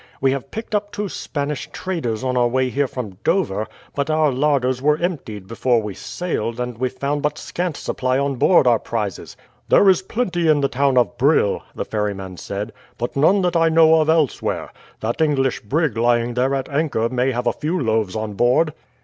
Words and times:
We 0.19 0.31
have 0.31 0.49
picked 0.49 0.73
up 0.73 0.91
two 0.91 1.09
Spanish 1.09 1.69
traders 1.71 2.23
on 2.23 2.35
our 2.35 2.47
way 2.47 2.69
here 2.71 2.87
from 2.87 3.19
Dover, 3.23 3.67
but 3.93 4.09
our 4.09 4.31
larders 4.31 4.81
were 4.81 4.97
emptied 4.97 5.45
before 5.45 5.79
we 5.79 5.93
sailed, 5.93 6.59
and 6.59 6.75
we 6.79 6.89
found 6.89 7.21
but 7.21 7.37
scant 7.37 7.77
supply 7.77 8.17
on 8.17 8.37
board 8.37 8.65
our 8.65 8.79
prizes." 8.79 9.37
"There 9.69 9.87
is 9.89 10.01
plenty 10.01 10.47
in 10.47 10.61
the 10.61 10.67
town 10.67 10.97
of 10.97 11.19
Brill," 11.19 11.61
the 11.75 11.85
ferryman 11.85 12.37
said; 12.37 12.73
"but 12.97 13.15
none 13.15 13.43
that 13.43 13.55
I 13.55 13.69
know 13.69 14.01
of 14.01 14.09
elsewhere. 14.09 14.71
That 15.01 15.21
English 15.21 15.59
brig 15.61 15.95
lying 15.95 16.33
there 16.33 16.55
at 16.55 16.67
anchor 16.67 17.07
may 17.07 17.29
have 17.31 17.45
a 17.45 17.53
few 17.53 17.79
loaves 17.79 18.15
on 18.15 18.33
board." 18.33 18.73